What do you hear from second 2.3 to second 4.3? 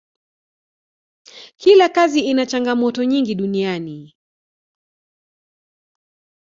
changamoto nyingi duniani